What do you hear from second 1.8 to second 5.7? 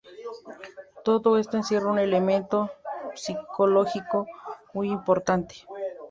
un elemento psicológico muy importante.